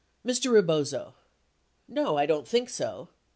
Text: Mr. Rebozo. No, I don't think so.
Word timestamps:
Mr. 0.25 0.51
Rebozo. 0.51 1.13
No, 1.87 2.17
I 2.17 2.25
don't 2.25 2.47
think 2.47 2.69
so. 2.71 3.09